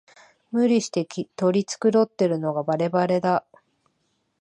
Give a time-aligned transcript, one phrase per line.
[0.49, 3.45] 無理して取り繕ってるのがバレバレだ